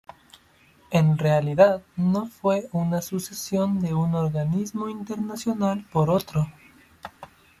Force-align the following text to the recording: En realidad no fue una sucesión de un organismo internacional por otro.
En 0.89 1.19
realidad 1.19 1.83
no 1.95 2.25
fue 2.25 2.69
una 2.71 3.03
sucesión 3.03 3.79
de 3.81 3.93
un 3.93 4.15
organismo 4.15 4.89
internacional 4.89 5.85
por 5.93 6.09
otro. 6.09 6.47